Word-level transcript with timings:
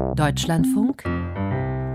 Deutschlandfunk 0.00 1.04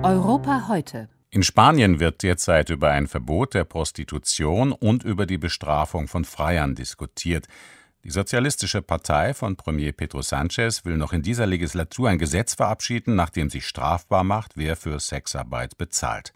Europa 0.04 0.68
heute. 0.70 1.10
In 1.32 1.44
Spanien 1.44 2.00
wird 2.00 2.24
derzeit 2.24 2.70
über 2.70 2.92
ein 2.92 3.08
Verbot 3.08 3.54
der 3.54 3.64
Prostitution 3.64 4.72
und 4.72 5.04
über 5.04 5.26
die 5.26 5.38
Bestrafung 5.38 6.08
von 6.08 6.24
Freiern 6.24 6.76
diskutiert. 6.76 7.48
Die 8.04 8.12
Sozialistische 8.12 8.82
Partei 8.82 9.34
von 9.34 9.56
Premier 9.56 9.92
Pedro 9.92 10.20
Sánchez 10.20 10.86
will 10.86 10.98
noch 10.98 11.14
in 11.14 11.24
dieser 11.24 11.48
Legislatur 11.48 12.10
ein 12.10 12.20
Gesetz 12.20 12.54
verabschieden, 12.54 13.16
nachdem 13.16 13.50
sich 13.50 13.66
strafbar 13.66 14.24
macht, 14.24 14.52
wer 14.56 14.76
für 14.76 15.00
Sexarbeit 15.00 15.78
bezahlt. 15.78 16.32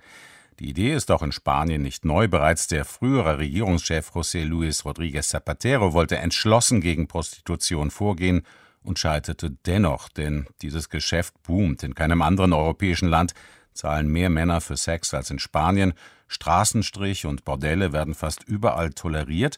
Die 0.60 0.70
Idee 0.70 0.94
ist 0.94 1.12
auch 1.12 1.22
in 1.22 1.32
Spanien 1.32 1.82
nicht 1.82 2.04
neu. 2.04 2.28
Bereits 2.28 2.68
der 2.68 2.84
frühere 2.84 3.38
Regierungschef 3.38 4.10
José 4.10 4.44
Luis 4.44 4.86
Rodríguez 4.86 5.30
Zapatero 5.30 5.94
wollte 5.94 6.18
entschlossen 6.18 6.82
gegen 6.82 7.08
Prostitution 7.08 7.92
vorgehen 7.92 8.44
und 8.84 9.00
scheiterte 9.00 9.52
dennoch, 9.66 10.10
denn 10.10 10.48
dieses 10.62 10.90
Geschäft 10.90 11.34
boomt. 11.44 11.84
In 11.84 11.96
keinem 11.96 12.22
anderen 12.22 12.54
europäischen 12.54 13.10
Land 13.10 13.34
zahlen 13.74 14.08
mehr 14.08 14.30
Männer 14.30 14.62
für 14.62 14.78
Sex 14.78 15.14
als 15.14 15.30
in 15.30 15.40
Spanien. 15.40 15.94
Straßenstrich 16.28 17.26
und 17.26 17.46
Bordelle 17.46 17.94
werden 17.94 18.14
fast 18.14 18.44
überall 18.44 18.92
toleriert 18.92 19.58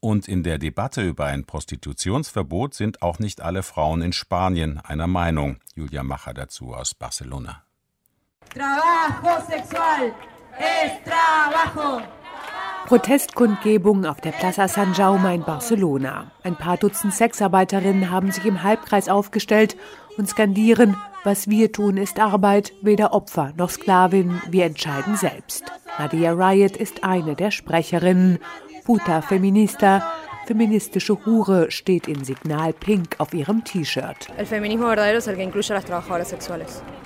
und 0.00 0.28
in 0.28 0.42
der 0.42 0.58
Debatte 0.58 1.02
über 1.02 1.26
ein 1.26 1.44
Prostitutionsverbot 1.44 2.74
sind 2.74 3.02
auch 3.02 3.18
nicht 3.18 3.40
alle 3.40 3.62
Frauen 3.62 4.02
in 4.02 4.12
Spanien 4.12 4.78
einer 4.78 5.06
Meinung. 5.06 5.58
Julia 5.74 6.02
Macher 6.02 6.34
dazu 6.34 6.74
aus 6.74 6.94
Barcelona. 6.94 7.64
Trabajo 8.50 9.44
sexual 9.48 10.14
es 10.58 10.92
trabajo. 11.04 12.15
Protestkundgebung 12.86 14.06
auf 14.06 14.20
der 14.20 14.30
Plaza 14.30 14.68
San 14.68 14.94
Jaume 14.94 15.34
in 15.34 15.42
Barcelona. 15.42 16.30
Ein 16.44 16.54
paar 16.54 16.76
Dutzend 16.76 17.12
Sexarbeiterinnen 17.12 18.12
haben 18.12 18.30
sich 18.30 18.46
im 18.46 18.62
Halbkreis 18.62 19.08
aufgestellt 19.08 19.76
und 20.16 20.28
skandieren, 20.28 20.96
was 21.24 21.50
wir 21.50 21.72
tun, 21.72 21.96
ist 21.96 22.20
Arbeit, 22.20 22.72
weder 22.82 23.12
Opfer 23.12 23.52
noch 23.56 23.70
Sklavin, 23.70 24.40
wir 24.48 24.66
entscheiden 24.66 25.16
selbst. 25.16 25.64
Nadia 25.98 26.30
Riot 26.30 26.76
ist 26.76 27.02
eine 27.02 27.34
der 27.34 27.50
Sprecherinnen 27.50 28.38
Puta 28.84 29.20
Feminista, 29.20 30.08
feministische 30.46 31.18
Hure 31.26 31.70
steht 31.70 32.06
in 32.06 32.24
Signal 32.24 32.72
Pink 32.72 33.16
auf 33.18 33.34
ihrem 33.34 33.64
T-Shirt. 33.64 34.28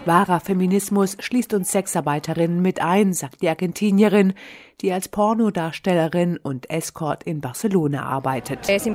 Wahrer 0.04 0.40
Feminismus 0.40 1.16
schließt 1.20 1.54
uns 1.54 1.72
Sexarbeiterinnen 1.72 2.62
mit 2.62 2.80
ein, 2.80 3.12
sagt 3.12 3.42
die 3.42 3.48
Argentinierin, 3.48 4.34
die 4.80 4.92
als 4.92 5.08
Pornodarstellerin 5.08 6.38
und 6.38 6.70
Escort 6.70 7.24
in 7.24 7.40
Barcelona 7.40 8.04
arbeitet. 8.04 8.60
Es 8.68 8.86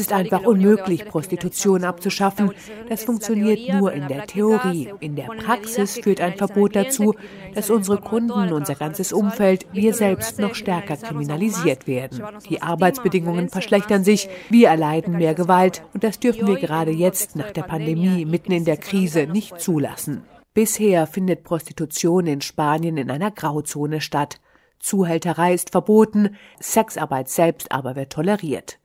ist 0.00 0.12
einfach 0.12 0.42
unmöglich, 0.42 1.04
Prostitution 1.04 1.84
abzuschaffen. 1.84 2.52
Das 2.88 3.04
funktioniert 3.04 3.74
nur 3.74 3.92
in 3.92 4.08
der 4.08 4.26
Theorie. 4.26 4.92
In 5.00 5.16
der 5.16 5.24
Praxis 5.24 5.98
führt 5.98 6.20
ein 6.20 6.34
Verbot 6.34 6.76
dazu, 6.76 7.14
dass 7.54 7.68
unsere 7.68 7.98
Kunden, 7.98 8.52
unser 8.52 8.74
ganzes 8.74 9.12
Umfeld, 9.12 9.66
wir 9.72 9.92
selbst 9.92 10.38
noch 10.38 10.54
stärker 10.54 10.96
kriminalisiert 10.96 11.86
werden. 11.86 12.22
Die 12.48 12.62
Arbeitsbedingungen 12.62 13.29
verschlechtern 13.48 14.04
sich, 14.04 14.28
wir 14.48 14.68
erleiden 14.68 15.18
mehr 15.18 15.34
Gewalt 15.34 15.82
und 15.94 16.04
das 16.04 16.18
dürfen 16.18 16.46
wir 16.46 16.56
gerade 16.56 16.90
jetzt 16.90 17.36
nach 17.36 17.50
der 17.50 17.62
Pandemie 17.62 18.24
mitten 18.24 18.52
in 18.52 18.64
der 18.64 18.76
Krise 18.76 19.26
nicht 19.26 19.60
zulassen. 19.60 20.22
Bisher 20.54 21.06
findet 21.06 21.44
Prostitution 21.44 22.26
in 22.26 22.40
Spanien 22.40 22.96
in 22.96 23.10
einer 23.10 23.30
Grauzone 23.30 24.00
statt. 24.00 24.40
Zuhälterei 24.80 25.54
ist 25.54 25.70
verboten, 25.70 26.36
Sexarbeit 26.58 27.28
selbst 27.28 27.70
aber 27.70 27.96
wird 27.96 28.12
toleriert. 28.12 28.78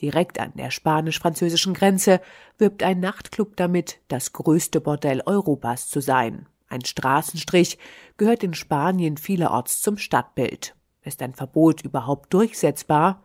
Direkt 0.00 0.38
an 0.38 0.52
der 0.54 0.70
spanisch-französischen 0.70 1.74
Grenze 1.74 2.20
wirbt 2.56 2.82
ein 2.82 3.00
Nachtclub 3.00 3.56
damit, 3.56 3.98
das 4.06 4.32
größte 4.32 4.80
Bordell 4.80 5.22
Europas 5.26 5.88
zu 5.88 6.00
sein. 6.00 6.46
Ein 6.68 6.84
Straßenstrich 6.84 7.78
gehört 8.16 8.44
in 8.44 8.54
Spanien 8.54 9.16
vielerorts 9.16 9.80
zum 9.80 9.98
Stadtbild. 9.98 10.76
Ist 11.02 11.22
ein 11.22 11.34
Verbot 11.34 11.82
überhaupt 11.82 12.32
durchsetzbar? 12.32 13.24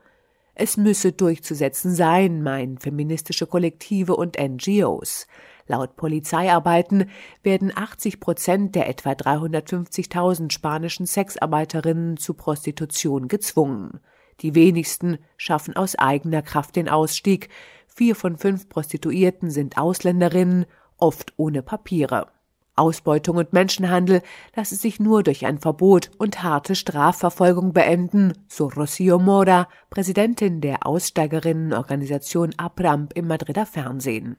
Es 0.56 0.78
müsse 0.78 1.12
durchzusetzen 1.12 1.96
sein, 1.96 2.44
meinen 2.44 2.78
feministische 2.78 3.47
Kollektive 3.47 4.16
und 4.16 4.38
NGOs. 4.40 5.28
Laut 5.66 5.96
Polizeiarbeiten 5.96 7.09
werden 7.41 7.72
80 7.75 8.19
Prozent 8.19 8.75
der 8.75 8.88
etwa 8.88 9.12
350.000 9.12 10.52
spanischen 10.52 11.06
Sexarbeiterinnen 11.06 12.18
zu 12.18 12.34
Prostitution 12.34 13.28
gezwungen. 13.28 14.00
Die 14.42 14.56
wenigsten 14.56 15.19
schaffen 15.38 15.75
aus 15.75 15.96
eigener 15.96 16.42
Kraft 16.42 16.75
den 16.75 16.90
Ausstieg. 16.90 17.50
Vier 17.88 18.16
von 18.16 18.38
fünf 18.38 18.69
Prostituierten 18.69 19.50
sind 19.50 19.78
Ausländerinnen, 19.78 20.66
oft 20.97 21.34
ohne 21.38 21.63
Papiere. 21.63 22.28
Ausbeutung 22.76 23.38
und 23.38 23.54
Menschenhandel 23.54 24.22
lasse 24.56 24.76
sich 24.76 25.00
nur 25.00 25.22
durch 25.24 25.46
ein 25.46 25.60
Verbot 25.60 26.10
und 26.18 26.42
harte 26.42 26.76
Strafverfolgung 26.76 27.72
beenden, 27.74 28.34
so 28.48 28.68
Rocío 28.68 29.20
Mora, 29.20 29.68
Präsidentin 29.90 30.60
der 30.60 30.88
Aussteigerinnenorganisation 30.88 32.54
APRAMP 32.58 33.14
im 33.14 33.28
Madrider 33.28 33.66
Fernsehen. 33.66 34.38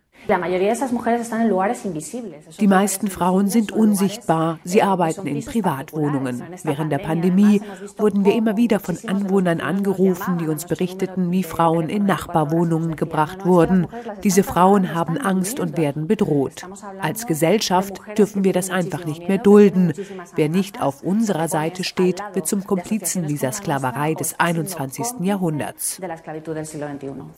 Die 2.61 2.67
meisten 2.67 3.09
Frauen 3.09 3.49
sind 3.49 3.73
unsichtbar, 3.73 4.59
sie 4.65 4.83
arbeiten 4.83 5.27
in 5.27 5.45
Privatwohnungen. 5.45 6.43
Während 6.63 6.93
der 6.93 6.99
Pandemie 6.99 7.61
wurden 7.99 8.25
wir 8.25 8.35
immer 8.35 8.57
wieder 8.57 8.81
von 8.81 8.97
Anwohnern 9.07 9.61
angerufen, 9.61 10.39
die 10.39 10.47
uns 10.47 10.65
berichteten, 10.65 11.31
wie 11.31 11.43
Frauen 11.43 11.91
in 11.91 12.07
Nachbarwohnungen 12.07 12.97
gebracht 12.97 13.45
wurden. 13.45 13.87
Diese 14.23 14.45
Frauen 14.45 14.95
haben 14.95 15.19
Angst 15.19 15.61
und 15.61 15.77
werden 15.77 16.07
bedroht. 16.07 16.67
Als 17.01 17.27
Gesellschaft 17.27 18.01
dürfen 18.17 18.24
wir 18.33 18.53
das 18.53 18.71
einfach 18.71 19.05
nicht 19.05 19.29
mehr 19.29 19.39
dulden. 19.39 19.93
Wer 20.35 20.49
nicht 20.49 20.81
auf 20.81 21.03
unserer 21.03 21.49
Seite 21.49 21.85
steht, 21.85 22.23
wird 22.33 22.47
zum 22.47 22.65
Komplizen 22.65 23.27
dieser 23.27 23.53
Sklaverei 23.53 24.15
des 24.15 24.39
21. 24.41 25.21
Jahrhunderts. 25.21 26.01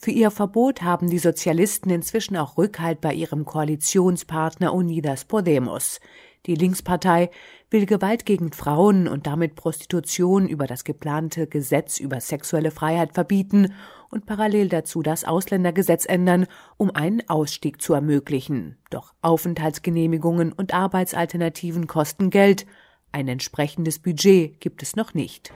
Für 0.01 0.11
ihr 0.11 0.31
Verbot 0.31 0.81
haben 0.81 1.09
die 1.09 1.19
Sozialisten 1.19 1.89
inzwischen 1.89 2.37
auch 2.37 2.57
Rückhalt 2.57 3.01
bei 3.01 3.13
ihrem 3.13 3.45
Koalitionspartner 3.45 4.73
Unidas 4.73 5.25
Podemos. 5.25 5.99
Die 6.47 6.55
Linkspartei 6.55 7.29
will 7.69 7.85
Gewalt 7.85 8.25
gegen 8.25 8.53
Frauen 8.53 9.09
und 9.09 9.27
damit 9.27 9.55
Prostitution 9.55 10.47
über 10.47 10.65
das 10.65 10.85
geplante 10.85 11.45
Gesetz 11.45 11.99
über 11.99 12.21
sexuelle 12.21 12.71
Freiheit 12.71 13.13
verbieten 13.13 13.73
und 14.09 14.25
parallel 14.25 14.69
dazu 14.69 15.01
das 15.01 15.25
Ausländergesetz 15.25 16.05
ändern, 16.07 16.47
um 16.77 16.89
einen 16.89 17.27
Ausstieg 17.27 17.81
zu 17.81 17.93
ermöglichen. 17.93 18.77
Doch 18.89 19.13
Aufenthaltsgenehmigungen 19.21 20.53
und 20.53 20.73
Arbeitsalternativen 20.73 21.85
kosten 21.87 22.29
Geld. 22.29 22.65
Ein 23.11 23.27
entsprechendes 23.27 23.99
Budget 23.99 24.61
gibt 24.61 24.83
es 24.83 24.95
noch 24.95 25.13
nicht. 25.13 25.51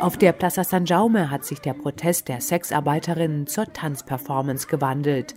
Auf 0.00 0.18
der 0.18 0.32
Plaza 0.32 0.64
San 0.64 0.84
Jaume 0.84 1.30
hat 1.30 1.44
sich 1.44 1.60
der 1.60 1.74
Protest 1.74 2.28
der 2.28 2.40
Sexarbeiterinnen 2.40 3.46
zur 3.46 3.72
Tanzperformance 3.72 4.66
gewandelt. 4.66 5.34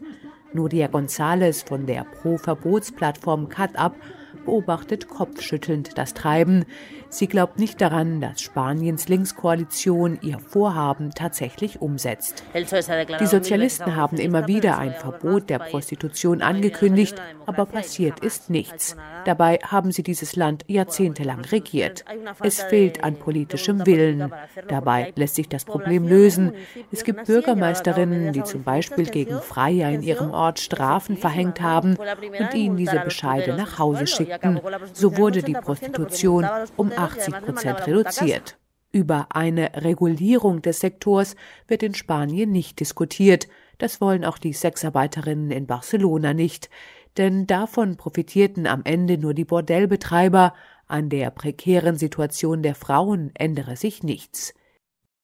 Nuria 0.55 0.87
González 0.87 1.67
von 1.67 1.85
der 1.85 2.05
Pro-Verbotsplattform 2.05 3.49
Cut 3.49 3.75
Up 3.75 3.95
beobachtet 4.45 5.09
kopfschüttelnd 5.09 5.97
das 5.97 6.13
Treiben. 6.13 6.65
Sie 7.09 7.27
glaubt 7.27 7.59
nicht 7.59 7.79
daran, 7.81 8.19
dass 8.19 8.41
Spaniens 8.41 9.07
Linkskoalition 9.07 10.19
ihr 10.21 10.39
Vorhaben 10.39 11.11
tatsächlich 11.11 11.81
umsetzt. 11.81 12.43
Die 12.53 13.25
Sozialisten 13.25 13.95
haben 13.95 14.17
immer 14.17 14.47
wieder 14.47 14.77
ein 14.77 14.93
Verbot 14.93 15.49
der 15.49 15.59
Prostitution 15.59 16.41
angekündigt, 16.41 17.15
aber 17.45 17.65
passiert 17.65 18.19
ist 18.19 18.49
nichts. 18.49 18.97
Dabei 19.25 19.59
haben 19.65 19.91
sie 19.91 20.03
dieses 20.03 20.35
Land 20.35 20.65
jahrzehntelang 20.67 21.41
regiert. 21.41 22.03
Es 22.41 22.61
fehlt 22.61 23.03
an 23.03 23.15
politischem 23.15 23.85
Willen. 23.85 24.31
Dabei 24.67 25.13
lässt 25.15 25.35
sich 25.35 25.47
das 25.47 25.65
Problem 25.65 26.07
lösen. 26.07 26.53
Es 26.91 27.03
gibt 27.03 27.25
Bürgermeisterinnen, 27.25 28.33
die 28.33 28.43
zum 28.43 28.63
Beispiel 28.63 29.05
gegen 29.05 29.39
Freier 29.39 29.89
in 29.89 30.01
ihrem 30.01 30.31
Ort 30.31 30.59
Strafen 30.59 31.17
verhängt 31.17 31.61
haben 31.61 31.95
und 31.95 32.53
ihnen 32.53 32.77
diese 32.77 32.99
Bescheide 32.99 33.55
nach 33.55 33.79
Hause 33.79 34.05
schickten. 34.35 34.61
So 34.93 35.17
wurde 35.17 35.43
die 35.43 35.53
Prostitution 35.53 36.45
um 36.77 36.91
80 36.91 37.33
Prozent 37.41 37.87
reduziert. 37.87 38.57
Über 38.91 39.27
eine 39.31 39.71
Regulierung 39.83 40.61
des 40.61 40.79
Sektors 40.79 41.35
wird 41.67 41.83
in 41.83 41.93
Spanien 41.93 42.51
nicht 42.51 42.79
diskutiert. 42.79 43.47
Das 43.77 43.99
wollen 43.99 44.23
auch 44.23 44.37
die 44.37 44.53
Sexarbeiterinnen 44.53 45.51
in 45.51 45.67
Barcelona 45.67 46.33
nicht 46.33 46.69
denn 47.17 47.47
davon 47.47 47.97
profitierten 47.97 48.67
am 48.67 48.81
Ende 48.83 49.17
nur 49.17 49.33
die 49.33 49.45
Bordellbetreiber, 49.45 50.53
an 50.87 51.09
der 51.09 51.31
prekären 51.31 51.97
Situation 51.97 52.61
der 52.61 52.75
Frauen 52.75 53.31
ändere 53.33 53.75
sich 53.75 54.03
nichts. 54.03 54.53